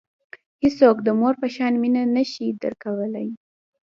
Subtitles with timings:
[0.63, 3.27] هیڅوک د مور په شان مینه نه شي درکولای.